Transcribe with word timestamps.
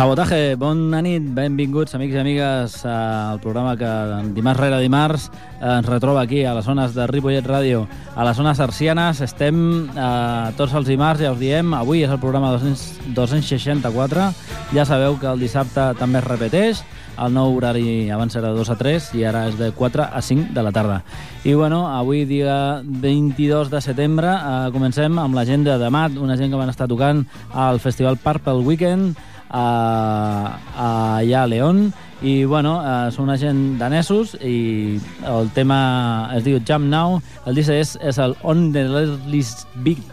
Sabotaje, 0.00 0.54
bona 0.56 1.02
nit, 1.04 1.26
benvinguts 1.36 1.92
amics 1.92 2.14
i 2.14 2.20
amigues 2.22 2.76
al 2.88 3.36
programa 3.42 3.74
que 3.76 3.88
dimarts 4.32 4.62
rere 4.62 4.78
dimarts 4.80 5.26
ens 5.60 5.88
retroba 5.90 6.22
aquí 6.22 6.40
a 6.48 6.54
les 6.56 6.64
zones 6.64 6.94
de 6.96 7.04
Ripollet 7.10 7.44
Ràdio, 7.44 7.82
a 8.16 8.24
les 8.24 8.38
zones 8.38 8.62
arcianes. 8.64 9.20
Estem 9.20 9.58
eh, 9.92 10.54
tots 10.56 10.72
els 10.72 10.88
dimarts, 10.88 11.20
ja 11.20 11.34
us 11.34 11.42
diem, 11.42 11.74
avui 11.76 12.00
és 12.00 12.08
el 12.08 12.16
programa 12.22 12.54
200, 12.54 13.12
264, 13.12 14.30
ja 14.72 14.88
sabeu 14.88 15.20
que 15.20 15.28
el 15.28 15.44
dissabte 15.44 15.90
també 16.00 16.22
es 16.22 16.28
repeteix, 16.30 16.80
el 17.20 17.36
nou 17.36 17.58
horari 17.58 18.08
abans 18.08 18.32
era 18.40 18.54
de 18.54 18.56
2 18.56 18.72
a 18.72 18.76
3 18.80 19.10
i 19.20 19.26
ara 19.28 19.50
és 19.50 19.58
de 19.60 19.68
4 19.76 20.06
a 20.16 20.22
5 20.24 20.54
de 20.56 20.62
la 20.64 20.72
tarda. 20.72 21.02
I 21.44 21.52
bueno, 21.52 21.82
avui 21.92 22.24
dia 22.24 22.80
22 22.80 23.68
de 23.68 23.84
setembre 23.84 24.32
eh, 24.32 24.70
comencem 24.72 25.20
amb 25.20 25.36
la 25.36 25.44
gent 25.44 25.68
de 25.68 25.76
Demat, 25.76 26.16
una 26.16 26.40
gent 26.40 26.48
que 26.48 26.62
van 26.62 26.72
estar 26.72 26.88
tocant 26.88 27.26
al 27.52 27.84
Festival 27.84 28.16
Purple 28.16 28.64
Weekend, 28.64 29.20
a, 29.50 30.58
a 30.74 30.88
allà 31.18 31.42
a 31.42 31.46
León. 31.46 31.90
I 32.22 32.44
bueno, 32.44 32.74
eh, 32.84 33.08
són 33.14 33.30
una 33.30 33.38
gent 33.40 33.78
danesos 33.80 34.34
i 34.44 35.00
el 35.24 35.48
tema 35.56 36.28
es 36.36 36.44
diu 36.44 36.60
Jump 36.68 36.90
Now, 36.92 37.16
el 37.48 37.56
disc 37.56 37.72
és, 37.72 37.96
és 38.04 38.20
el 38.20 38.36
On 38.42 38.68
the 38.76 38.84
Least 39.32 39.66
Beat. 39.80 40.04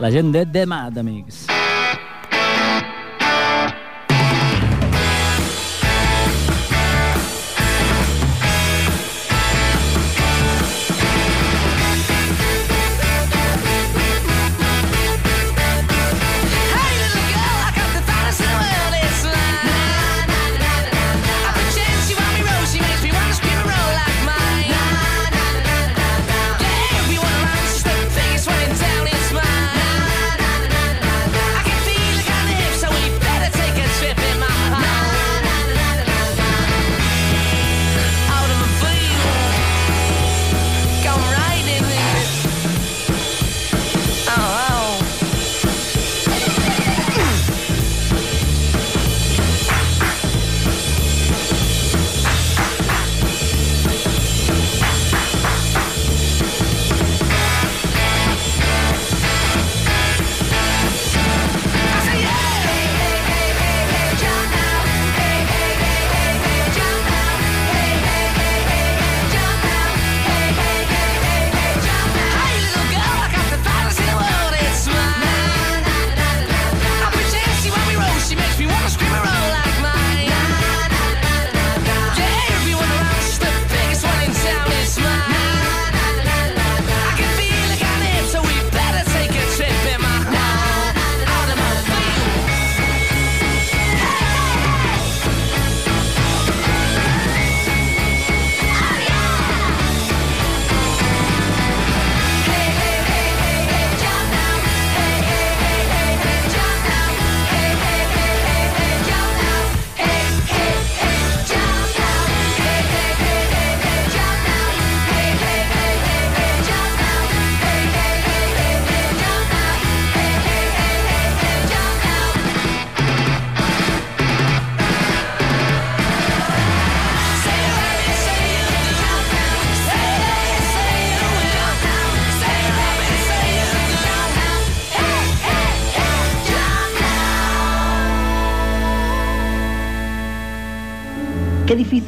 La 0.00 0.10
gent 0.10 0.34
de 0.34 0.46
Demà, 0.48 0.88
amics. 0.90 1.44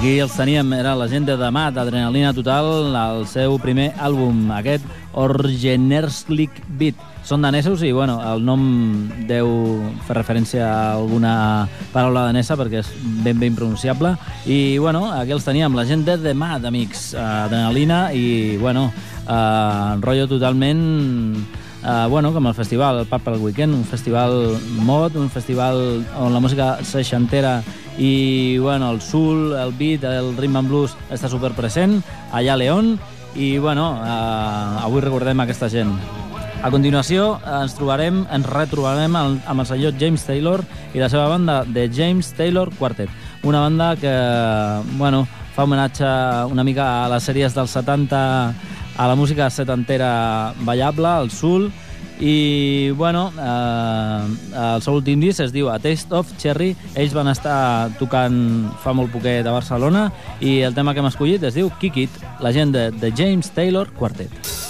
Aquí 0.00 0.14
els 0.16 0.32
teníem, 0.32 0.70
era 0.72 0.94
la 0.96 1.04
gent 1.12 1.26
de 1.28 1.34
demà, 1.36 1.66
d'Adrenalina 1.76 2.30
Total, 2.32 2.64
el 2.96 3.26
seu 3.28 3.58
primer 3.60 3.90
àlbum, 4.00 4.46
aquest 4.56 4.86
Orgenerslik 5.12 6.56
Beat. 6.80 6.96
Són 7.28 7.44
danesos 7.44 7.84
i, 7.84 7.90
bueno, 7.92 8.14
el 8.24 8.40
nom 8.40 8.62
deu 9.28 9.52
fer 10.08 10.16
referència 10.16 10.64
a 10.64 10.94
alguna 10.94 11.34
paraula 11.92 12.24
danesa 12.30 12.56
perquè 12.56 12.80
és 12.80 12.88
ben 13.20 13.36
bé 13.44 13.52
impronunciable. 13.52 14.14
I, 14.48 14.78
bueno, 14.80 15.04
aquí 15.12 15.36
els 15.36 15.44
teníem, 15.44 15.76
la 15.76 15.84
gent 15.84 16.08
de 16.08 16.16
demà, 16.24 16.54
d'amics, 16.64 17.10
Adrenalina 17.20 18.06
i, 18.16 18.56
bueno, 18.56 18.88
eh, 19.28 19.96
rotllo 20.00 20.30
totalment 20.32 20.86
Uh, 21.80 22.06
bueno, 22.10 22.30
com 22.34 22.44
el 22.46 22.52
festival, 22.52 22.98
el 23.00 23.06
Pub 23.08 23.22
pel 23.24 23.38
Weekend, 23.40 23.72
un 23.72 23.86
festival 23.88 24.34
mod, 24.84 25.14
un 25.16 25.30
festival 25.32 26.04
on 26.20 26.34
la 26.34 26.40
música 26.44 26.74
seixantera 26.84 27.62
i 28.00 28.56
bueno, 28.58 28.90
el 28.90 29.02
soul, 29.04 29.52
el 29.52 29.74
beat, 29.76 30.04
el 30.08 30.32
rhythm 30.38 30.56
and 30.56 30.72
blues 30.72 30.96
està 31.12 31.28
super 31.28 31.52
present 31.52 31.98
allà 32.32 32.54
a 32.56 32.60
León 32.60 32.94
i 33.36 33.58
bueno, 33.60 33.92
uh, 34.00 34.80
avui 34.86 35.04
recordem 35.04 35.44
aquesta 35.44 35.68
gent. 35.68 35.92
A 36.64 36.68
continuació 36.72 37.38
ens 37.60 37.76
trobarem, 37.76 38.24
ens 38.32 38.48
retrobarem 38.48 39.14
amb 39.16 39.60
el 39.60 39.68
senyor 39.68 39.94
James 40.00 40.24
Taylor 40.24 40.64
i 40.96 41.00
la 41.00 41.08
seva 41.12 41.28
banda 41.28 41.60
de 41.64 41.86
James 41.92 42.32
Taylor 42.36 42.72
Quartet. 42.78 43.12
Una 43.44 43.62
banda 43.64 43.94
que, 43.96 44.12
bueno, 44.96 45.26
fa 45.54 45.64
homenatge 45.64 46.08
una 46.52 46.64
mica 46.64 46.88
a 47.04 47.08
les 47.12 47.24
sèries 47.24 47.56
dels 47.56 47.72
70 47.76 48.20
a 49.00 49.06
la 49.08 49.16
música 49.16 49.48
setantera 49.48 50.52
ballable, 50.64 51.08
al 51.08 51.30
soul, 51.30 51.70
i, 52.20 52.90
bueno, 52.96 53.32
eh, 53.40 54.24
el 54.76 54.82
seu 54.84 54.98
últim 55.00 55.20
disc 55.24 55.40
es 55.40 55.54
diu 55.56 55.70
A 55.72 55.78
Taste 55.80 56.14
of 56.14 56.30
Cherry. 56.38 56.74
Ells 56.94 57.16
van 57.16 57.32
estar 57.32 57.90
tocant 58.00 58.70
fa 58.84 58.94
molt 58.96 59.12
poquet 59.14 59.46
a 59.46 59.56
Barcelona 59.56 60.10
i 60.40 60.60
el 60.66 60.76
tema 60.76 60.94
que 60.94 61.00
hem 61.00 61.10
escollit 61.10 61.48
es 61.48 61.56
diu 61.56 61.72
Kick 61.80 62.04
It, 62.04 62.24
la 62.44 62.52
gent 62.52 62.76
de, 62.76 62.90
de 62.92 63.14
James 63.16 63.50
Taylor 63.56 63.90
Quartet. 63.96 64.69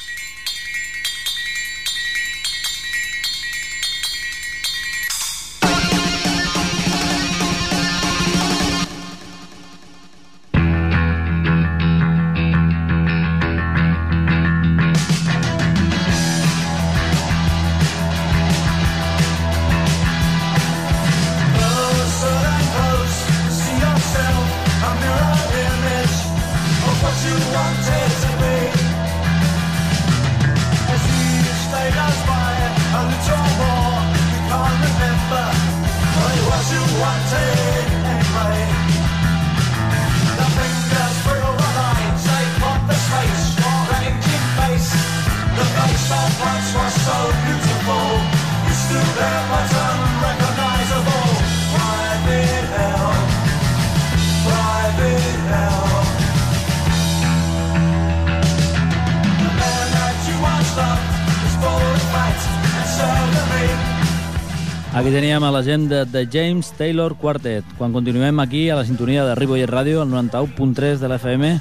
Teníem 65.31 65.47
a 65.47 65.51
la 65.51 65.61
de 65.61 66.27
James 66.29 66.73
Taylor 66.73 67.15
Quartet, 67.15 67.63
quan 67.77 67.93
continuem 67.93 68.37
aquí 68.41 68.69
a 68.69 68.75
la 68.75 68.83
sintonia 68.83 69.23
de 69.23 69.35
Ripollet 69.35 69.69
Ràdio, 69.69 70.01
el 70.03 70.09
91.3 70.11 70.99
de 70.99 71.07
l'FM, 71.07 71.51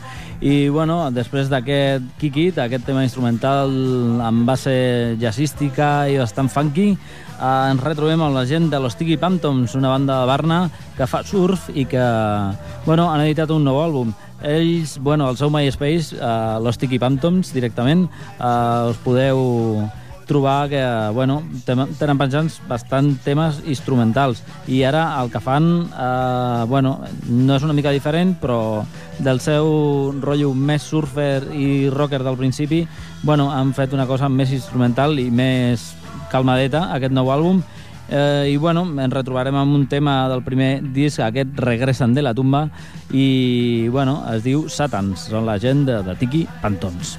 i 0.42 0.68
bueno, 0.68 1.06
després 1.14 1.46
d'aquest 1.46 2.02
Kikit, 2.18 2.58
aquest 2.58 2.82
tema 2.82 3.04
instrumental 3.06 3.70
amb 4.26 4.42
base 4.42 5.14
jazzística 5.22 6.08
i 6.10 6.18
bastant 6.18 6.50
funky, 6.50 6.88
eh, 6.96 7.70
ens 7.70 7.84
retrobem 7.86 8.18
amb 8.18 8.34
la 8.34 8.42
gent 8.42 8.66
de 8.74 8.80
los 8.82 8.98
Tiki 8.98 9.14
Phantoms, 9.16 9.76
una 9.78 9.94
banda 9.94 10.18
de 10.18 10.26
Barna 10.26 10.60
que 10.96 11.06
fa 11.06 11.22
surf 11.22 11.70
i 11.70 11.86
que 11.86 12.02
bueno, 12.88 13.06
han 13.06 13.22
editat 13.22 13.54
un 13.54 13.62
nou 13.62 13.78
àlbum. 13.84 14.10
Ells, 14.42 14.98
bueno, 14.98 15.28
al 15.28 15.38
seu 15.38 15.46
MySpace, 15.46 16.18
eh, 16.18 16.58
los 16.58 16.74
Tiki 16.76 16.98
Phantoms, 16.98 17.54
directament, 17.54 18.08
eh, 18.40 18.90
us 18.90 18.98
podeu 19.06 19.86
trobar 20.30 20.68
que, 20.70 20.80
bueno, 21.12 21.40
tenen 21.66 22.18
penjants 22.20 22.60
bastant 22.70 23.16
temes 23.24 23.58
instrumentals 23.66 24.44
i 24.70 24.84
ara 24.86 25.02
el 25.18 25.30
que 25.32 25.42
fan, 25.42 25.66
eh, 25.90 26.64
bueno, 26.70 27.00
no 27.26 27.56
és 27.56 27.66
una 27.66 27.74
mica 27.74 27.90
diferent, 27.90 28.36
però 28.38 28.84
del 29.18 29.42
seu 29.42 30.14
rotllo 30.22 30.52
més 30.54 30.86
surfer 30.86 31.42
i 31.50 31.90
rocker 31.90 32.22
del 32.22 32.38
principi, 32.38 32.84
bueno, 33.26 33.50
han 33.50 33.74
fet 33.74 33.96
una 33.96 34.06
cosa 34.06 34.30
més 34.30 34.54
instrumental 34.54 35.18
i 35.18 35.28
més 35.34 35.90
calmadeta, 36.30 36.86
aquest 36.94 37.16
nou 37.16 37.32
àlbum, 37.34 37.64
eh, 38.06 38.52
i 38.52 38.56
bueno, 38.56 38.84
ens 38.86 39.14
retrobarem 39.14 39.58
amb 39.58 39.74
un 39.80 39.88
tema 39.90 40.28
del 40.30 40.44
primer 40.46 40.76
disc, 40.94 41.18
aquest 41.26 41.58
Regresen 41.58 42.14
de 42.14 42.22
la 42.22 42.36
tumba, 42.38 42.68
i 43.10 43.88
bueno, 43.90 44.20
es 44.30 44.46
diu 44.46 44.68
Satans, 44.68 45.26
són 45.34 45.50
la 45.50 45.58
gent 45.58 45.84
de, 45.90 46.04
de 46.06 46.16
Tiki 46.22 46.46
Pantons. 46.62 47.18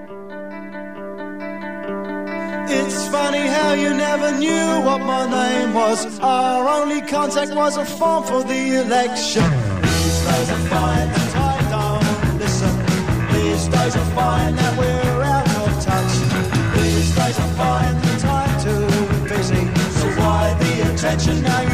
It's 2.73 3.05
funny 3.09 3.45
how 3.47 3.73
you 3.73 3.93
never 3.93 4.31
knew 4.37 4.81
what 4.87 5.01
my 5.01 5.29
name 5.29 5.73
was. 5.73 5.99
Our 6.19 6.67
only 6.79 7.01
contact 7.01 7.53
was 7.53 7.75
a 7.75 7.83
form 7.83 8.23
for 8.23 8.43
the 8.43 8.61
election. 8.83 9.43
These 9.81 10.19
days 10.27 10.49
are 10.55 10.65
fine 10.71 11.09
and 11.21 11.31
I 11.35 11.55
don't 11.75 12.39
listen. 12.39 12.73
These 13.33 13.67
days 13.67 13.95
are 13.97 14.09
fine 14.15 14.55
that 14.55 14.73
we're 14.79 15.23
out 15.35 15.49
of 15.63 15.83
touch. 15.83 16.13
These 16.79 17.13
days 17.13 17.37
are 17.43 17.53
fine 17.59 17.95
and 18.11 18.23
I'm 18.39 18.53
too 18.65 18.87
busy. 19.27 19.63
So 19.99 20.05
why 20.21 20.55
the 20.61 20.93
attention 20.93 21.41
now 21.43 21.70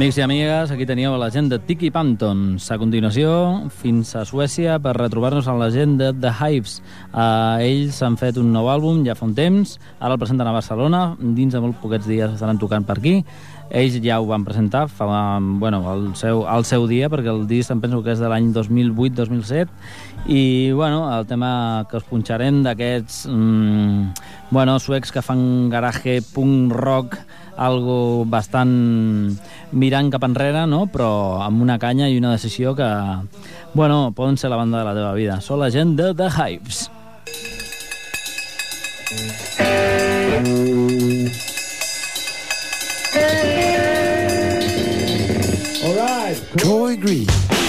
Amics 0.00 0.16
i 0.16 0.22
amigues, 0.24 0.70
aquí 0.72 0.86
teníeu 0.88 1.12
la 1.20 1.26
gent 1.28 1.50
de 1.52 1.58
Tiki 1.60 1.90
Pantons. 1.92 2.70
A 2.72 2.78
continuació, 2.80 3.28
fins 3.82 4.14
a 4.16 4.22
Suècia 4.24 4.78
per 4.80 4.94
retrobar-nos 4.96 5.44
amb 5.52 5.60
la 5.60 5.66
gent 5.74 5.98
de 6.00 6.06
The 6.16 6.30
Hives. 6.32 6.78
Uh, 7.12 7.60
ells 7.60 7.98
han 8.00 8.16
fet 8.16 8.38
un 8.40 8.48
nou 8.48 8.70
àlbum 8.72 9.02
ja 9.04 9.12
fa 9.12 9.26
un 9.28 9.34
temps, 9.36 9.74
ara 9.98 10.16
el 10.16 10.22
presenten 10.22 10.48
a 10.48 10.54
Barcelona, 10.56 11.02
dins 11.20 11.52
de 11.52 11.60
molt 11.60 11.76
poquets 11.82 12.08
dies 12.08 12.32
estaran 12.32 12.56
tocant 12.56 12.88
per 12.88 12.96
aquí. 12.96 13.18
Ells 13.68 13.98
ja 14.00 14.16
ho 14.22 14.30
van 14.30 14.46
presentar 14.48 14.86
fa, 14.88 15.04
bueno, 15.60 15.82
el, 15.92 16.06
seu, 16.16 16.46
el 16.48 16.64
seu 16.64 16.88
dia, 16.88 17.12
perquè 17.12 17.28
el 17.28 17.44
disc 17.50 17.68
em 17.68 17.84
penso 17.84 18.00
que 18.00 18.14
és 18.16 18.24
de 18.24 18.32
l'any 18.32 18.48
2008-2007, 18.56 19.68
i 20.32 20.72
bueno, 20.72 21.04
el 21.12 21.28
tema 21.28 21.84
que 21.92 22.00
us 22.00 22.08
punxarem 22.08 22.64
d'aquests 22.64 23.26
mm, 23.28 24.48
bueno, 24.48 24.80
suecs 24.80 25.12
que 25.12 25.20
fan 25.20 25.68
garage 25.68 26.22
punk 26.32 26.72
rock 26.72 27.20
algo 27.60 28.24
bastant 28.24 28.72
mirant 29.76 30.08
cap 30.12 30.24
enrere, 30.24 30.64
no? 30.66 30.86
però 30.88 31.42
amb 31.44 31.60
una 31.62 31.78
canya 31.78 32.08
i 32.08 32.16
una 32.18 32.32
decisió 32.32 32.74
que, 32.74 32.88
bueno, 33.74 34.12
poden 34.16 34.40
ser 34.40 34.50
la 34.50 34.56
banda 34.56 34.80
de 34.80 34.88
la 34.88 34.96
teva 34.96 35.12
vida. 35.14 35.40
Són 35.44 35.60
la 35.60 35.70
gent 35.70 35.94
de 36.00 36.14
The 36.16 36.30
Hypes. 36.32 36.88
All 45.84 45.94
right. 45.94 46.38
Cool. 46.62 46.96
Green. 46.96 47.59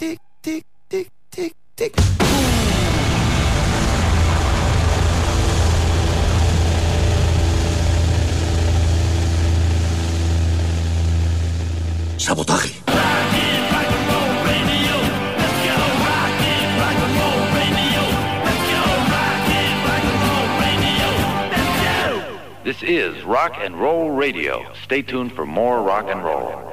tick, 0.00 0.18
tick, 0.42 0.64
tick, 0.88 1.08
tick, 1.30 1.52
tick. 1.76 1.92
Sabotaje. 12.16 12.80
This 22.64 22.82
is 22.82 23.22
Rock 23.24 23.58
and 23.58 23.78
Roll 23.78 24.10
Radio. 24.10 24.72
Stay 24.82 25.02
tuned 25.02 25.34
for 25.34 25.44
more 25.44 25.82
rock 25.82 26.06
and 26.08 26.24
roll. 26.24 26.69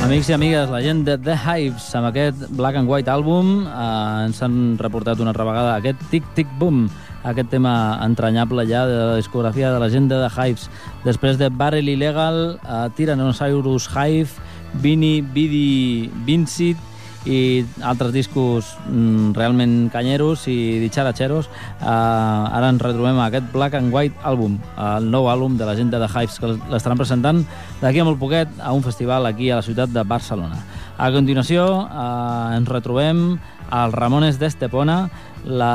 Amics 0.00 0.30
i 0.30 0.32
amigues, 0.32 0.70
la 0.72 0.78
gent 0.80 1.02
de 1.04 1.18
The 1.20 1.34
Hives, 1.36 1.90
amb 1.98 2.08
aquest 2.08 2.46
Black 2.56 2.78
and 2.80 2.88
White 2.88 3.12
àlbum, 3.12 3.66
eh, 3.68 4.24
ens 4.24 4.40
han 4.40 4.78
reportat 4.80 5.20
una 5.20 5.34
altra 5.34 5.44
vegada 5.44 5.74
aquest 5.76 6.00
Tic 6.08 6.24
Tic 6.34 6.48
Boom, 6.58 6.86
aquest 7.28 7.50
tema 7.52 7.74
entranyable 8.00 8.64
ja 8.64 8.86
de 8.88 8.96
la 8.96 9.18
discografia 9.20 9.68
de 9.74 9.78
la 9.78 9.90
gent 9.92 10.08
de 10.08 10.22
The 10.22 10.30
Hives. 10.32 10.70
Després 11.04 11.36
de 11.36 11.50
Barrel 11.52 11.92
Illegal, 11.92 12.56
eh, 12.64 12.88
Tyrannosaurus 12.96 13.90
Hive, 13.92 14.40
Vini, 14.80 15.20
Vidi, 15.20 16.10
Vincit 16.24 16.89
i 17.28 17.66
altres 17.84 18.14
discos 18.14 18.72
mm, 18.88 19.32
realment 19.36 19.90
canyeros 19.92 20.46
i 20.48 20.80
ditxaracheros. 20.80 21.50
Eh, 21.80 21.84
ara 21.84 22.70
ens 22.72 22.82
retrobem 22.82 23.18
a 23.20 23.28
aquest 23.28 23.50
Black 23.52 23.76
and 23.76 23.92
White 23.92 24.22
àlbum, 24.24 24.56
el 24.80 25.10
nou 25.12 25.28
àlbum 25.32 25.58
de 25.60 25.68
la 25.68 25.76
gent 25.76 25.92
de 25.92 26.00
The 26.00 26.08
Hives, 26.08 26.38
que 26.40 26.54
l'estaran 26.72 27.00
presentant 27.00 27.44
d'aquí 27.82 28.00
a 28.00 28.08
molt 28.08 28.20
poquet 28.20 28.48
a 28.60 28.72
un 28.72 28.84
festival 28.86 29.28
aquí 29.28 29.50
a 29.50 29.60
la 29.60 29.66
ciutat 29.66 29.92
de 29.92 30.04
Barcelona. 30.04 30.62
A 30.96 31.10
continuació 31.12 31.66
eh, 31.84 32.56
ens 32.56 32.68
retrobem 32.68 33.38
als 33.70 33.94
Ramones 33.94 34.40
d'Estepona, 34.40 35.04
la, 35.44 35.74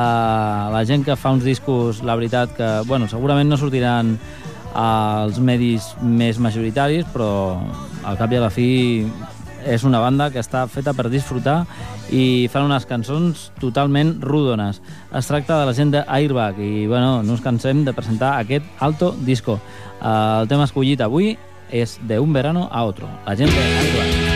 la 0.70 0.82
gent 0.86 1.06
que 1.06 1.16
fa 1.16 1.32
uns 1.34 1.46
discos, 1.46 2.02
la 2.06 2.14
veritat 2.18 2.52
que, 2.54 2.68
bueno, 2.86 3.08
segurament 3.08 3.48
no 3.50 3.58
sortiran 3.58 4.16
als 4.76 5.38
medis 5.40 5.94
més 6.02 6.38
majoritaris, 6.42 7.06
però 7.14 7.56
al 8.04 8.18
cap 8.20 8.32
i 8.32 8.36
a 8.36 8.44
la 8.44 8.52
fi 8.52 8.68
és 9.66 9.84
una 9.84 10.00
banda 10.00 10.30
que 10.30 10.40
està 10.42 10.64
feta 10.70 10.94
per 10.96 11.08
disfrutar 11.12 11.64
i 12.14 12.46
fan 12.52 12.68
unes 12.68 12.86
cançons 12.86 13.48
totalment 13.60 14.16
rodones. 14.22 14.80
Es 15.10 15.28
tracta 15.30 15.60
de 15.60 15.66
la 15.68 15.74
gent 15.76 15.92
d'Airbag 15.94 16.62
i 16.62 16.86
bueno, 16.86 17.22
no 17.26 17.36
ens 17.36 17.44
cansem 17.44 17.84
de 17.84 17.96
presentar 17.96 18.36
aquest 18.38 18.64
alto 18.80 19.12
disco. 19.26 19.58
El 20.00 20.48
tema 20.48 20.68
escollit 20.68 21.02
avui 21.02 21.34
és 21.70 21.98
de 22.06 22.20
un 22.22 22.32
verano 22.32 22.68
a 22.70 22.86
otro. 22.86 23.10
La 23.26 23.36
gent 23.36 23.50
d'Airbag. 23.50 24.35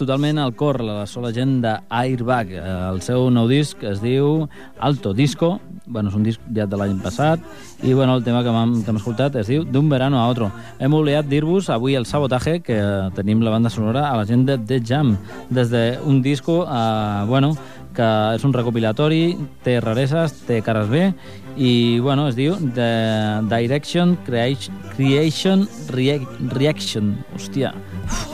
totalment 0.00 0.40
al 0.40 0.54
cor, 0.56 0.80
la 0.84 1.04
sola 1.06 1.30
gent 1.36 1.58
d'Airbag. 1.62 2.54
Eh, 2.56 2.62
El 2.90 3.00
seu 3.04 3.28
nou 3.32 3.48
disc 3.50 3.82
es 3.84 4.00
diu 4.02 4.46
Alto 4.80 5.12
Disco, 5.14 5.58
bueno, 5.86 6.08
és 6.08 6.16
un 6.16 6.24
disc 6.24 6.40
ja 6.56 6.66
de 6.66 6.78
l'any 6.80 6.96
passat, 7.04 7.42
i 7.84 7.92
bueno, 7.92 8.16
el 8.16 8.24
tema 8.24 8.42
que 8.42 8.50
hem 8.50 8.96
escoltat 8.96 9.36
es 9.40 9.50
diu 9.50 9.64
D'un 9.64 9.90
verano 9.90 10.20
a 10.20 10.28
otro. 10.30 10.50
Hem 10.78 10.94
oblidat 10.96 11.28
dir-vos 11.28 11.68
avui 11.70 11.98
el 11.98 12.06
sabotatge 12.06 12.60
que 12.64 12.80
tenim 13.14 13.44
la 13.44 13.52
banda 13.52 13.70
sonora 13.70 14.08
a 14.08 14.16
la 14.16 14.24
gent 14.26 14.46
de 14.48 14.58
The 14.58 14.80
Jam, 14.80 15.16
des 15.50 15.70
d'un 15.70 16.22
disco, 16.22 16.64
eh, 16.64 17.24
bueno, 17.28 17.54
que 17.94 18.08
és 18.36 18.44
un 18.46 18.52
recopilatori, 18.54 19.36
té 19.64 19.80
rareses, 19.82 20.34
té 20.46 20.60
cares 20.62 20.88
B, 20.88 21.10
i 21.58 21.98
bueno, 22.00 22.28
es 22.30 22.36
diu 22.38 22.54
The 22.74 23.42
Direction 23.50 24.16
Creation, 24.26 24.76
Creation 24.94 25.66
Reac 25.90 26.26
Reaction. 26.54 27.16
Hòstia, 27.34 27.74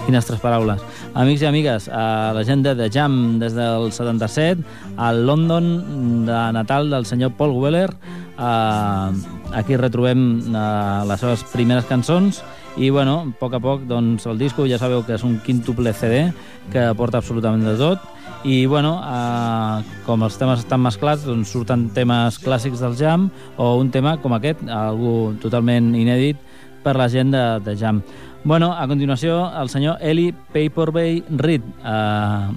quines 0.06 0.26
tres 0.26 0.40
paraules. 0.42 0.82
Amics 1.16 1.42
i 1.42 1.48
amigues, 1.48 1.88
a 1.88 2.32
la 2.36 2.44
gent 2.46 2.62
de 2.64 2.74
The 2.78 2.90
Jam 2.92 3.38
des 3.40 3.56
del 3.56 3.90
77, 3.92 4.62
al 4.96 5.24
London 5.26 6.26
de 6.26 6.40
Natal 6.52 6.90
del 6.90 7.06
senyor 7.06 7.32
Paul 7.38 7.56
Weller, 7.56 7.90
eh, 8.38 9.10
aquí 9.52 9.76
retrobem 9.76 10.26
eh, 10.52 11.04
les 11.08 11.20
seves 11.20 11.44
primeres 11.52 11.88
cançons 11.88 12.42
i 12.76 12.90
bueno, 12.90 13.22
a 13.24 13.38
poc 13.40 13.56
a 13.56 13.60
poc 13.60 13.86
doncs, 13.88 14.26
el 14.28 14.38
disco 14.38 14.66
ja 14.68 14.78
sabeu 14.78 15.02
que 15.06 15.16
és 15.16 15.24
un 15.24 15.38
quintuple 15.40 15.94
CD 15.96 16.26
que 16.72 16.90
porta 16.98 17.22
absolutament 17.22 17.64
de 17.64 17.76
tot 17.80 18.02
i 18.44 18.66
bueno, 18.68 18.98
eh, 19.00 20.02
com 20.06 20.22
els 20.22 20.36
temes 20.38 20.60
estan 20.62 20.84
mesclats 20.84 21.24
doncs 21.26 21.54
surten 21.54 21.88
temes 21.96 22.38
clàssics 22.42 22.82
del 22.84 22.96
jam 22.98 23.30
o 23.56 23.74
un 23.80 23.90
tema 23.90 24.18
com 24.22 24.36
aquest, 24.36 24.60
algú 24.68 25.32
totalment 25.42 25.94
inèdit 25.96 26.38
per 26.84 26.94
la 26.94 27.08
gent 27.10 27.32
de, 27.34 27.44
de 27.66 27.74
jam. 27.74 27.98
Bueno, 28.46 28.76
a 28.78 28.86
continuació, 28.86 29.50
el 29.58 29.68
senyor 29.68 29.96
Eli 30.00 30.28
Paperbay 30.30 31.24
Reed. 31.34 31.62
Eh, 31.84 32.48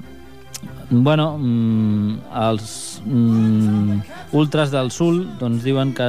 bueno, 0.92 1.36
mm, 1.40 2.20
els 2.44 3.02
mm, 3.04 3.96
ultras 4.38 4.70
del 4.70 4.92
Sul 4.92 5.24
doncs, 5.40 5.64
diuen 5.66 5.96
que 5.98 6.06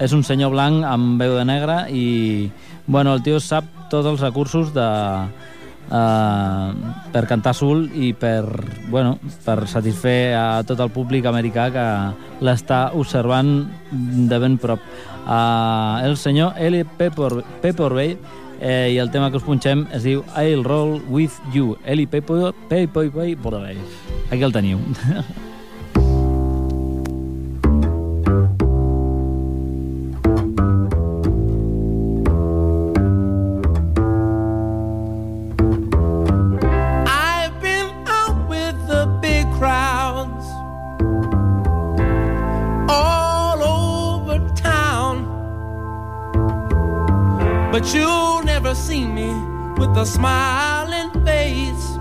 és 0.00 0.14
un 0.16 0.24
senyor 0.24 0.54
blanc 0.56 0.88
amb 0.88 1.20
veu 1.20 1.36
de 1.36 1.44
negre 1.44 1.76
i 1.92 2.48
bueno, 2.86 3.12
el 3.12 3.20
tio 3.20 3.42
sap 3.44 3.68
tots 3.92 4.08
els 4.08 4.24
recursos 4.24 4.72
de, 4.72 4.88
uh, 5.92 6.72
per 7.12 7.26
cantar 7.28 7.52
sul 7.52 7.90
i 7.92 8.14
per, 8.16 8.46
bueno, 8.88 9.18
per 9.44 9.66
satisfer 9.68 10.32
a 10.32 10.62
tot 10.64 10.80
el 10.80 10.96
públic 10.96 11.28
americà 11.28 11.68
que 11.76 11.86
l'està 12.40 12.86
observant 12.96 13.52
de 13.92 14.40
ben 14.40 14.56
prop. 14.56 14.80
Uh, 15.28 16.00
el 16.08 16.16
senyor 16.16 16.56
Eli 16.56 16.86
Pepper, 16.88 17.42
Pepperbay 17.60 18.16
eh, 18.60 18.92
i 18.94 18.98
el 18.98 19.10
tema 19.10 19.30
que 19.30 19.38
us 19.40 19.46
punxem 19.46 19.86
es 19.94 20.06
diu 20.06 20.24
I'll 20.36 20.64
Roll 20.64 21.00
With 21.08 21.40
You. 21.54 21.76
Eli 21.84 22.06
Pepper, 22.06 22.54
Pepperbay, 22.68 23.36
Pepperbay. 23.36 23.78
Aquí 24.30 24.42
el 24.42 24.52
teniu. 24.52 24.82
But 47.70 47.92
you'll 47.92 48.42
never 48.42 48.74
see 48.74 49.06
me 49.06 49.28
with 49.76 49.96
a 49.96 50.06
smiling 50.06 51.10
face. 51.24 51.96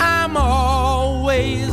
I'm 0.00 0.36
always 0.36 1.71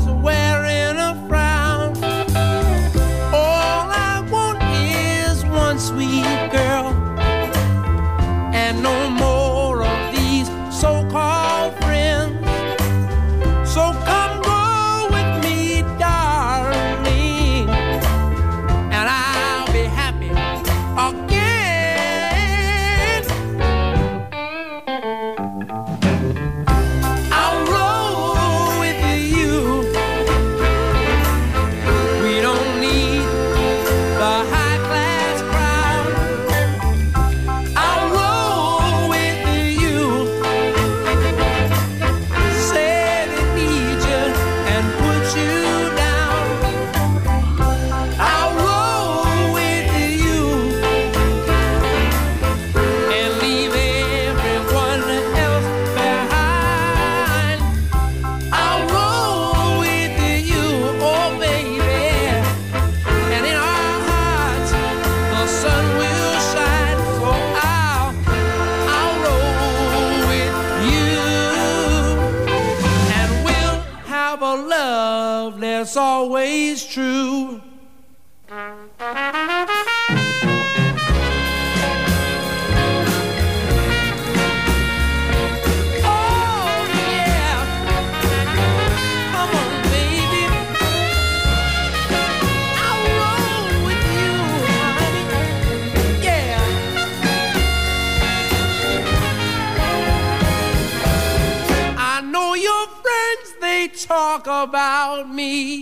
about 104.64 105.30
me. 105.30 105.82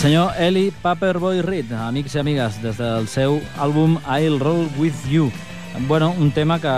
Senyor 0.00 0.32
Eli 0.40 0.70
Paperboy 0.80 1.42
Reed, 1.44 1.74
amics 1.76 2.14
i 2.16 2.20
amigues, 2.22 2.54
des 2.62 2.78
del 2.80 3.04
seu 3.04 3.34
àlbum 3.60 3.98
I'll 4.08 4.38
Roll 4.40 4.62
With 4.80 4.96
You. 5.12 5.26
Bueno, 5.88 6.14
un 6.16 6.30
tema 6.32 6.56
que 6.56 6.72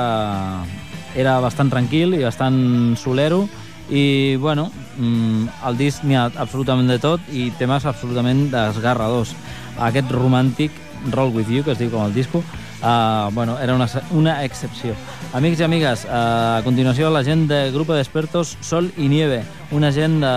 era 1.15 1.37
bastant 1.39 1.71
tranquil 1.71 2.17
i 2.19 2.25
bastant 2.25 2.97
solero 2.99 3.45
i, 3.87 4.35
bueno, 4.43 4.73
mm, 4.99 5.55
el 5.69 5.79
disc 5.79 6.03
n'hi 6.03 6.19
ha 6.19 6.25
absolutament 6.35 6.91
de 6.91 6.99
tot 6.99 7.31
i 7.31 7.53
temes 7.61 7.87
absolutament 7.87 8.49
desgarradors. 8.51 9.37
Aquest 9.79 10.11
romàntic 10.11 10.75
Roll 11.15 11.31
With 11.31 11.47
You, 11.47 11.63
que 11.63 11.77
es 11.77 11.79
diu 11.79 11.95
com 11.95 12.03
el 12.03 12.19
disco, 12.19 12.43
uh, 12.83 13.33
bueno, 13.33 13.59
era 13.59 13.75
una, 13.75 13.89
una 14.11 14.45
excepció. 14.45 14.95
Amics 15.33 15.61
i 15.61 15.65
amigues, 15.65 16.05
uh, 16.05 16.59
a 16.59 16.63
continuació 16.65 17.11
la 17.11 17.25
gent 17.25 17.47
de 17.49 17.71
Grupo 17.73 17.95
d'Expertos 17.97 18.57
Sol 18.61 18.91
i 18.99 19.09
Nieve, 19.09 19.43
una 19.71 19.93
gent 19.93 20.21
de 20.21 20.33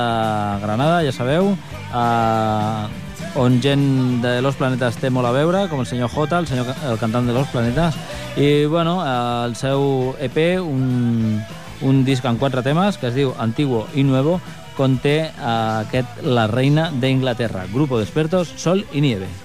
Granada, 0.61 1.01
ja 1.03 1.11
sabeu, 1.11 1.51
uh, 1.91 2.87
on 3.35 3.59
gent 3.61 4.21
de 4.23 4.41
Los 4.41 4.55
Planetas 4.55 4.99
té 5.01 5.11
molt 5.11 5.27
a 5.27 5.33
veure, 5.35 5.65
com 5.69 5.81
el 5.83 5.89
senyor 5.89 6.11
Jota, 6.13 6.39
el, 6.39 6.47
senyor, 6.47 6.71
el 6.87 6.99
cantant 7.01 7.27
de 7.27 7.35
Los 7.35 7.49
Planetas, 7.51 7.97
i 8.37 8.65
bueno, 8.65 8.99
uh, 9.01 9.45
el 9.47 9.55
seu 9.59 10.15
EP, 10.23 10.37
un, 10.61 11.41
un 11.81 12.05
disc 12.07 12.25
amb 12.25 12.39
quatre 12.39 12.63
temes, 12.63 12.99
que 13.01 13.11
es 13.11 13.17
diu 13.17 13.33
Antiguo 13.39 13.85
i 13.95 14.07
Nuevo, 14.07 14.39
conté 14.75 15.31
uh, 15.31 15.81
aquest 15.85 16.21
La 16.23 16.47
Reina 16.51 16.91
d'Inglaterra, 16.91 17.67
Grupo 17.73 17.99
d'Expertos 17.99 18.55
Sol 18.59 18.85
i 18.93 19.03
Nieve. 19.03 19.44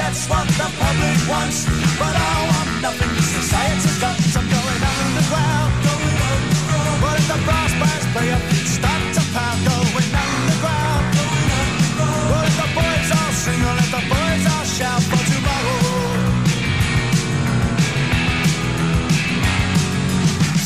Gets 0.00 0.24
what 0.30 0.46
the 0.60 0.68
public 0.80 1.18
wants. 1.28 1.58
But 2.00 2.14
I 2.28 2.32
want 2.48 2.70
nothing 2.86 3.12
society's 3.36 3.98
got. 4.02 4.16
I'm 4.38 4.46
going 4.56 4.82
underground, 4.92 5.72
going 5.86 6.18
underground. 6.32 6.98
But 7.04 7.14
if 7.20 7.26
the 7.32 7.38
brass 7.46 7.72
play 8.14 8.28
up, 8.36 8.44
start 8.76 9.02
to 9.16 9.22
pound, 9.34 9.60
going 9.68 10.12
underground, 10.24 11.04
going 11.18 11.50
underground. 11.60 12.24
Well, 12.30 12.44
if 12.48 12.56
the 12.62 12.68
boys 12.78 13.10
all 13.18 13.32
sing, 13.44 13.60
or 13.68 13.76
if 13.84 13.90
the 13.96 14.02
boys 14.12 14.44
all 14.52 14.66
shout 14.76 15.02
for 15.10 15.22
tomorrow. 15.32 15.84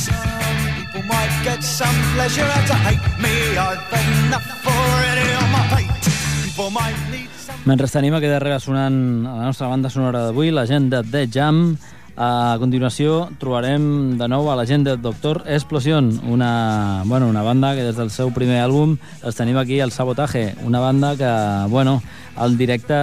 Some 0.07 0.59
people 0.78 1.03
might 1.14 1.35
get 1.47 1.61
some 1.78 1.99
pleasure 2.14 2.49
out 2.55 2.66
to 2.70 2.76
hate 2.87 3.07
me. 3.24 3.35
I've 3.66 3.82
enough 4.26 4.49
already 4.74 5.26
on 5.43 5.49
my 5.57 5.64
plate. 5.72 6.05
People 6.45 6.70
might 6.70 6.99
need 7.11 7.34
Mentre 7.65 7.89
tenim 7.89 8.12
a 8.12 8.21
quedar 8.21 8.43
darrere 8.43 8.61
sonant 8.61 9.25
a 9.25 9.39
la 9.39 9.45
nostra 9.49 9.71
banda 9.73 9.89
sonora 9.89 10.27
d'avui, 10.27 10.51
la 10.53 10.67
gent 10.69 10.91
de 10.93 10.99
The 11.01 11.23
Jam, 11.33 11.79
a 12.15 12.59
continuació 12.61 13.31
trobarem 13.41 14.19
de 14.21 14.29
nou 14.29 14.51
a 14.53 14.57
la 14.59 14.67
gent 14.69 14.85
de 14.85 14.99
Doctor 15.01 15.41
Explosion, 15.49 16.11
una, 16.29 17.03
bueno, 17.07 17.27
una 17.33 17.43
banda 17.43 17.73
que 17.75 17.87
des 17.89 17.97
del 17.97 18.12
seu 18.12 18.29
primer 18.37 18.61
àlbum 18.67 18.99
els 19.25 19.41
tenim 19.41 19.57
aquí, 19.57 19.81
el 19.81 19.97
Sabotaje, 19.97 20.53
una 20.69 20.85
banda 20.85 21.15
que, 21.17 21.33
bueno, 21.73 22.03
al 22.37 22.59
directe 22.61 23.01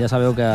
ja 0.00 0.08
sabeu 0.08 0.32
que 0.32 0.48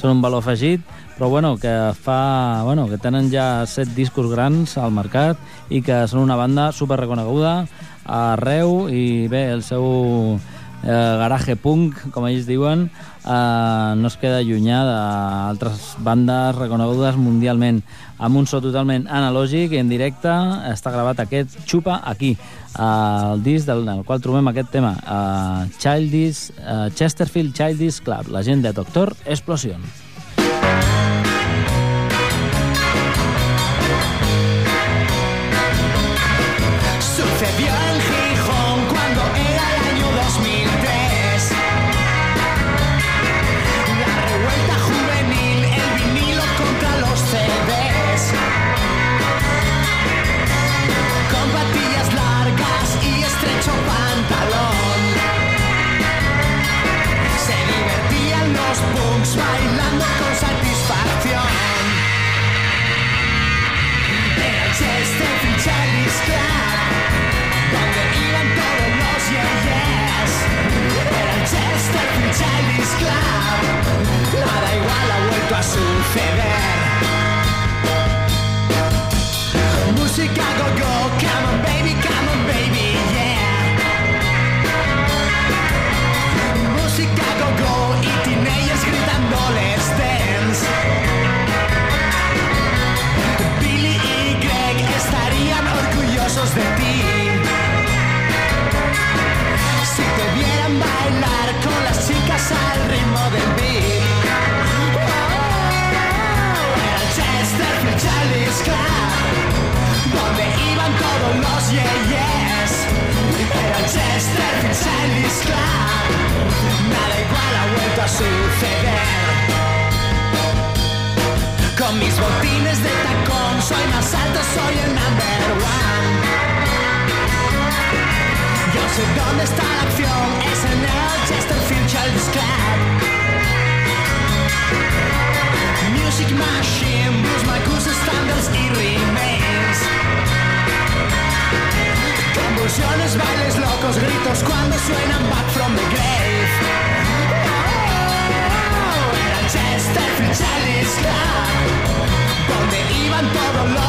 són 0.00 0.16
un 0.16 0.24
valor 0.24 0.40
afegit, 0.40 0.80
però 1.18 1.28
bueno, 1.28 1.58
que 1.60 1.92
fa, 2.00 2.62
bueno, 2.64 2.88
que 2.88 2.96
tenen 2.96 3.28
ja 3.28 3.66
set 3.68 3.92
discos 3.92 4.32
grans 4.32 4.78
al 4.80 4.96
mercat 4.96 5.36
i 5.68 5.84
que 5.84 6.06
són 6.08 6.24
una 6.24 6.40
banda 6.40 6.72
super 6.72 6.96
reconeguda 6.96 7.66
arreu 8.08 8.86
i 8.88 9.28
bé, 9.28 9.50
el 9.52 9.60
seu 9.62 10.38
eh, 10.82 11.16
garage 11.20 11.56
punk, 11.56 11.98
com 12.14 12.26
ells 12.28 12.46
diuen, 12.48 12.88
eh, 13.24 13.92
no 13.98 14.10
es 14.10 14.16
queda 14.20 14.42
llunyà 14.46 14.80
d'altres 14.88 15.94
bandes 16.04 16.56
reconegudes 16.58 17.18
mundialment. 17.20 17.82
Amb 18.18 18.40
un 18.40 18.48
so 18.50 18.60
totalment 18.62 19.06
analògic 19.06 19.76
i 19.76 19.82
en 19.82 19.90
directe 19.90 20.32
està 20.72 20.90
gravat 20.94 21.22
aquest 21.22 21.60
Xupa 21.68 22.00
aquí, 22.04 22.34
eh, 22.34 22.82
el 22.82 23.42
disc 23.42 23.66
del, 23.66 23.84
del 23.86 24.04
qual 24.04 24.22
trobem 24.24 24.50
aquest 24.50 24.74
tema, 24.74 24.96
eh, 24.98 25.70
Childish, 25.78 26.50
eh, 26.58 26.90
Chesterfield 26.94 27.54
Childish 27.54 28.02
Club, 28.02 28.32
la 28.34 28.42
gent 28.42 28.62
de 28.66 28.72
Doctor 28.72 29.14
Explosion. 29.24 30.07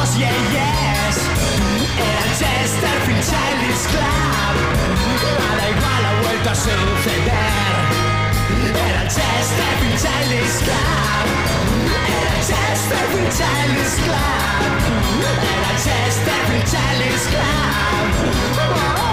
Todos 0.10 0.18
los 0.18 0.18
yeyes. 0.18 1.16
Era 1.98 2.22
el 2.26 2.32
Chesterfield 2.38 3.24
Childish 3.24 3.86
Club. 3.92 4.56
Nada 5.40 5.70
igual 5.70 6.06
ha 6.06 6.22
vuelto 6.22 6.50
a 6.50 6.56
suceder 6.56 7.76
Era 8.76 9.02
el 9.02 9.08
Chesterfield 9.08 10.00
Childish 10.02 10.58
Club. 10.64 11.26
Era 12.18 12.32
el 12.36 12.44
Chesterfield 12.50 13.32
Childish 13.38 13.96
Club. 14.04 14.72
Era 15.54 15.70
el 15.72 15.78
Chesterfield 15.78 16.66
Childish 16.66 17.26
Club 17.30 19.09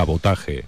Sabotaje. 0.00 0.64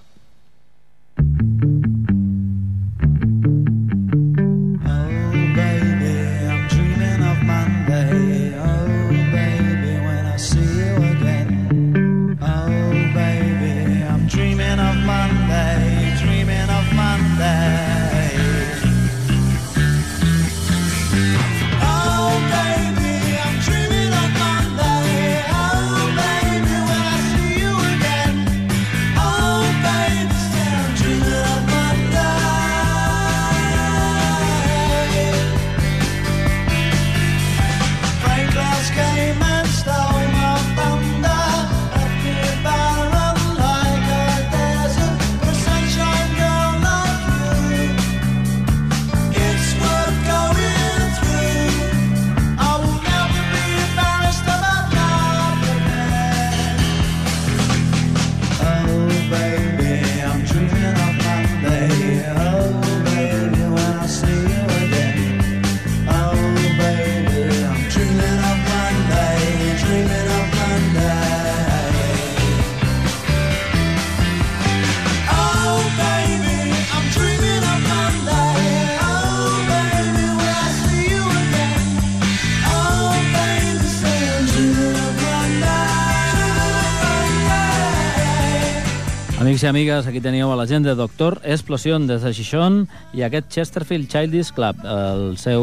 I 89.62 89.66
amigues, 89.66 90.08
aquí 90.08 90.18
teníeu 90.18 90.50
a 90.50 90.56
la 90.58 90.64
gent 90.66 90.82
de 90.82 90.96
Doctor 90.98 91.36
Explosion 91.44 92.08
des 92.08 92.24
de 92.26 92.32
Xixón 92.34 92.88
i 93.14 93.22
aquest 93.22 93.46
Chesterfield 93.54 94.08
Childish 94.10 94.50
Club, 94.50 94.80
el 94.82 95.36
seu, 95.38 95.62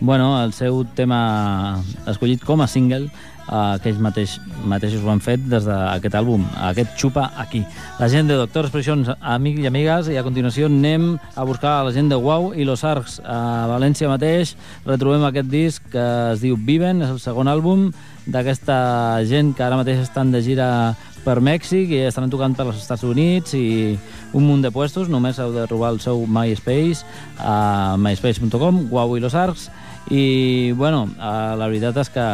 bueno, 0.00 0.42
el 0.42 0.50
seu 0.56 0.80
tema 0.98 1.78
escollit 2.10 2.42
com 2.42 2.64
a 2.64 2.66
single 2.66 3.06
eh, 3.06 3.78
que 3.78 3.92
ells 3.92 4.02
mateix, 4.02 4.34
mateixos 4.66 5.06
ho 5.06 5.12
han 5.12 5.22
fet 5.22 5.46
des 5.46 5.68
d'aquest 5.68 6.18
àlbum, 6.18 6.48
aquest 6.66 6.98
Xupa 6.98 7.28
Aquí. 7.38 7.62
La 8.00 8.10
gent 8.10 8.26
de 8.26 8.40
Doctor 8.42 8.66
Expressions, 8.66 9.12
amics 9.20 9.62
i 9.62 9.70
amigues, 9.70 10.10
i 10.10 10.18
a 10.18 10.26
continuació 10.26 10.66
anem 10.66 11.12
a 11.36 11.46
buscar 11.46 11.78
la 11.86 11.94
gent 11.94 12.10
de 12.10 12.18
Wow 12.18 12.54
i 12.58 12.66
Los 12.66 12.82
Arcs. 12.82 13.20
A 13.22 13.68
València 13.70 14.10
mateix 14.10 14.56
retrobem 14.86 15.22
aquest 15.30 15.52
disc 15.52 15.92
que 15.94 16.08
es 16.32 16.42
diu 16.42 16.58
Viven, 16.58 17.06
és 17.06 17.14
el 17.14 17.22
segon 17.22 17.46
àlbum 17.46 17.92
d'aquesta 18.26 19.22
gent 19.30 19.54
que 19.54 19.62
ara 19.62 19.78
mateix 19.78 20.02
estan 20.02 20.34
de 20.34 20.42
gira 20.42 20.96
per 21.26 21.40
Mèxic 21.42 21.90
i 21.90 22.04
estan 22.06 22.30
tocant 22.30 22.54
per 22.54 22.68
als 22.68 22.78
Estats 22.84 23.02
Units 23.06 23.56
i 23.58 23.96
un 24.36 24.46
munt 24.46 24.62
de 24.62 24.70
puestos, 24.74 25.10
només 25.10 25.40
heu 25.42 25.50
de 25.54 25.66
trobar 25.66 25.90
el 25.94 25.98
seu 26.04 26.22
MySpace 26.26 27.02
a 27.42 27.96
myspace.com, 27.98 28.86
Wow 28.92 29.16
i 29.16 29.24
Los 29.24 29.34
Arcs 29.34 29.68
i, 30.10 30.72
bueno, 30.78 31.08
eh, 31.18 31.56
la 31.58 31.66
veritat 31.66 31.98
és 32.04 32.12
que 32.14 32.28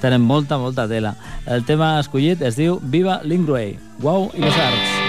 tenen 0.00 0.24
molta, 0.24 0.56
molta 0.58 0.88
tela. 0.88 1.14
El 1.44 1.66
tema 1.68 1.98
escollit 2.00 2.40
es 2.40 2.56
diu 2.56 2.80
Viva 2.80 3.20
Lingruey, 3.24 3.76
Wow 4.00 4.30
i 4.32 4.48
Los 4.48 4.56
Arcs. 4.56 4.99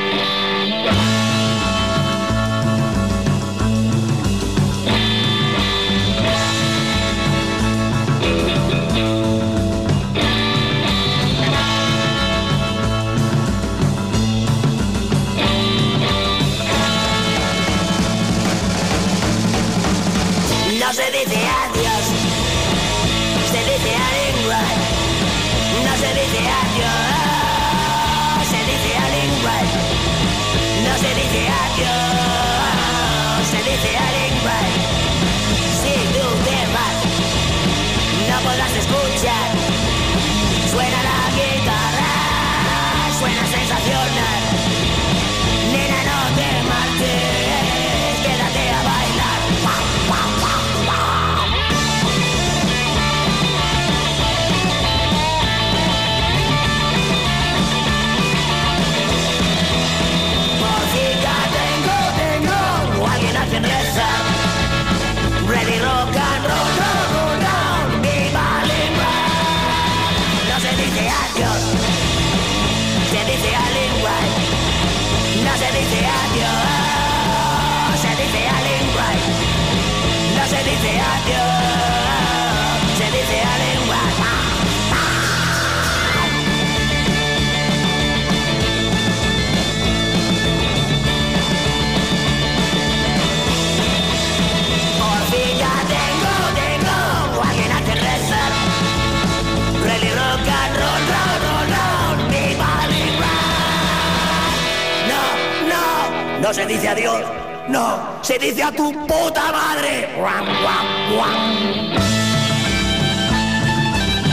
Se 106.54 106.66
dice 106.66 106.90
adiós. 106.90 107.22
No, 107.70 108.00
se 108.22 108.38
dice 108.38 108.64
a 108.64 108.72
tu 108.72 108.92
puta 109.08 109.52
madre. 109.52 110.10
Guam, 110.18 110.46
guam, 110.62 111.16
guam. 111.16 112.02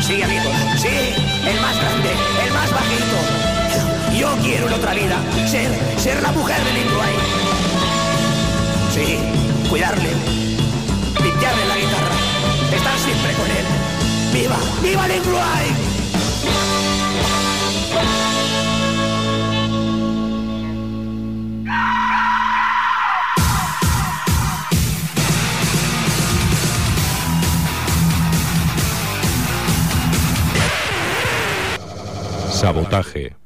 Sí, 0.02 0.22
amigos, 0.22 0.52
sí, 0.76 0.88
el 0.88 1.60
más 1.60 1.76
grande, 1.78 2.10
el 2.44 2.52
más 2.52 2.70
bajito. 2.72 4.18
Yo 4.18 4.30
quiero 4.42 4.66
en 4.66 4.72
otra 4.72 4.94
vida 4.94 5.16
ser, 5.46 5.70
ser 5.98 6.20
la 6.22 6.32
mujer 6.32 6.58
del 6.64 6.78
Ingruay. 6.78 7.14
Sí, 8.90 9.18
cuidarle, 9.68 10.10
limpiarle 11.22 11.66
la 11.66 11.76
guitarra, 11.76 12.16
estar 12.74 12.98
siempre 12.98 13.32
con 13.34 13.46
él. 13.46 13.66
¡Viva! 14.32 14.56
¡Viva 14.82 15.06
el! 15.06 15.88
Sabotaje. 32.59 33.36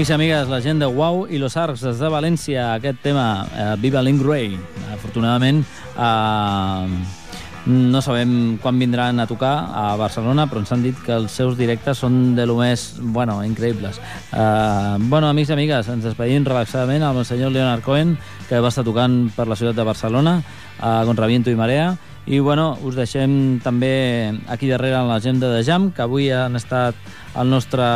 Amics 0.00 0.08
i 0.08 0.14
amigues, 0.14 0.48
la 0.48 0.62
gent 0.64 0.78
de 0.80 0.86
Wow 0.88 1.26
i 1.28 1.36
Los 1.36 1.58
Arcs 1.60 1.82
des 1.84 1.98
de 2.00 2.08
València, 2.08 2.70
aquest 2.78 3.02
tema, 3.04 3.44
eh, 3.52 3.74
Viva 3.82 4.00
Lingruey. 4.00 4.54
Afortunadament, 4.94 5.60
eh, 5.92 6.86
no 7.66 8.00
sabem 8.00 8.56
quan 8.62 8.78
vindran 8.78 9.20
a 9.20 9.26
tocar 9.26 9.68
a 9.76 9.96
Barcelona, 10.00 10.46
però 10.48 10.62
ens 10.64 10.72
han 10.72 10.82
dit 10.82 10.96
que 11.04 11.12
els 11.12 11.30
seus 11.30 11.58
directes 11.58 11.98
són 12.00 12.34
de 12.34 12.46
lo 12.46 12.56
més, 12.56 12.94
bueno, 12.98 13.42
increïbles. 13.44 14.00
Eh, 14.32 14.96
bueno, 15.00 15.28
amics 15.28 15.50
i 15.50 15.58
amigues, 15.58 15.92
ens 15.92 16.08
despedim 16.08 16.48
relaxadament 16.48 17.02
amb 17.02 17.18
el 17.20 17.26
senyor 17.26 17.52
Leonard 17.52 17.84
Cohen, 17.84 18.16
que 18.50 18.58
va 18.58 18.72
estar 18.74 18.82
tocant 18.82 19.28
per 19.36 19.46
la 19.46 19.54
ciutat 19.54 19.78
de 19.78 19.86
Barcelona, 19.86 20.40
a 20.82 21.04
Contraviento 21.06 21.52
i 21.52 21.58
Marea, 21.58 21.92
i 22.26 22.40
bueno, 22.42 22.74
us 22.84 22.96
deixem 22.98 23.60
també 23.62 24.34
aquí 24.50 24.68
darrere 24.68 24.98
en 24.98 25.08
l'agenda 25.08 25.48
de 25.54 25.62
Jam, 25.64 25.88
que 25.94 26.02
avui 26.04 26.28
han 26.34 26.58
estat 26.58 26.98
el 27.38 27.48
nostre, 27.48 27.86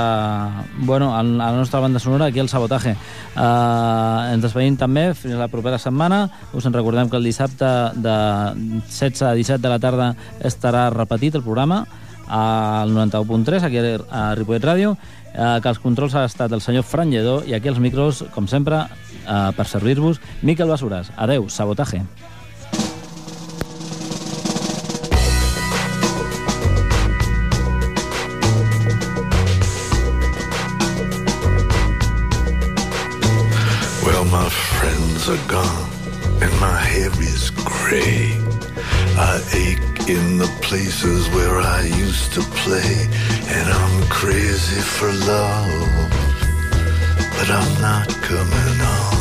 bueno, 0.87 1.11
en 1.19 1.37
la 1.39 1.51
nostra 1.53 1.81
banda 1.81 1.99
sonora 1.99 2.27
aquí 2.31 2.41
al 2.41 2.49
Sabotaje. 2.49 2.95
Uh, 3.35 4.31
ens 4.33 4.47
despedim 4.47 4.79
també 4.79 5.09
fins 5.19 5.37
la 5.39 5.51
propera 5.51 5.79
setmana. 5.83 6.29
Us 6.55 6.67
en 6.71 6.75
recordem 6.75 7.11
que 7.11 7.19
el 7.19 7.27
dissabte 7.27 7.69
de 7.99 8.17
16 8.87 9.23
a 9.27 9.35
17 9.35 9.61
de 9.61 9.75
la 9.75 9.83
tarda 9.83 10.15
estarà 10.41 10.89
repetit 10.95 11.35
el 11.35 11.45
programa 11.45 11.85
al 12.27 12.95
91.3, 12.95 13.67
aquí 13.67 13.83
a 14.09 14.31
Ripollet 14.39 14.65
Ràdio, 14.65 14.95
eh, 15.35 15.59
que 15.61 15.69
els 15.69 15.83
controls 15.83 16.15
ha 16.15 16.25
estat 16.25 16.53
el 16.53 16.63
senyor 16.65 16.87
Fran 16.89 17.13
Lledó 17.13 17.43
i 17.45 17.53
aquí 17.55 17.69
els 17.69 17.83
micros, 17.83 18.25
com 18.33 18.49
sempre, 18.49 18.87
eh, 19.27 19.53
per 19.57 19.67
servir-vos, 19.67 20.21
Miquel 20.43 20.69
Basures. 20.69 21.11
Adeu, 21.17 21.49
sabotaje. 21.49 22.03
Well, 34.05 34.25
my 34.27 34.49
friends 34.49 35.29
are 35.29 35.49
gone 35.49 35.95
and 36.43 36.61
my 36.61 36.79
hair 36.79 37.11
is 37.21 37.51
gray. 37.51 38.37
I 39.17 39.41
ache 39.53 40.09
in 40.09 40.39
the 40.39 40.51
places 40.61 41.29
where 41.31 41.59
I 41.61 41.83
used 41.83 42.33
to 42.35 42.43
play, 42.63 43.09
and 43.57 43.67
I'm 43.81 44.09
crazy 44.09 44.81
for 44.81 45.11
love, 45.13 46.11
but 47.37 47.49
I'm 47.51 47.81
not 47.81 48.09
coming 48.23 48.79
home. 48.79 49.14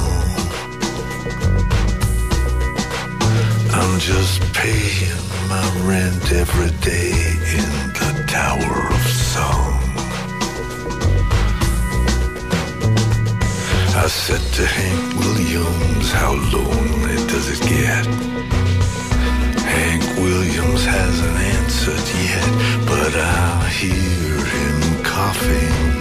I'm 3.84 4.00
just 4.00 4.42
paying 4.54 5.24
my 5.50 5.66
rent 5.84 6.32
every 6.32 6.72
day 6.80 7.12
in 7.60 7.70
the 8.00 8.12
Tower 8.28 8.76
of 8.96 9.06
Song. 9.34 9.74
I 14.04 14.08
said 14.08 14.44
to 14.58 14.66
Hank 14.66 15.20
Williams, 15.20 16.12
how 16.14 16.32
lonely 16.56 17.18
does 17.28 17.48
it 17.54 17.62
get? 17.68 18.06
Hank 19.76 20.04
Williams 20.18 20.86
hasn't 20.86 21.38
answered 21.56 22.08
yet, 22.30 22.50
but 22.88 23.14
I 23.14 23.68
hear 23.68 24.38
him 24.56 25.04
coughing 25.04 25.93